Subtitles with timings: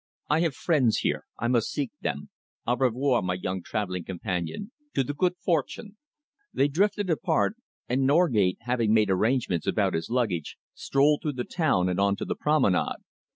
[0.31, 1.25] I have friends here.
[1.37, 2.31] I must seek them.
[2.65, 4.71] Au revoir, my young travelling companion.
[4.95, 5.97] To the good fortune!"
[6.51, 7.55] They drifted apart,
[7.87, 12.25] and Norgate, having made arrangements about his luggage, strolled through the town and on to
[12.25, 13.03] the promenade.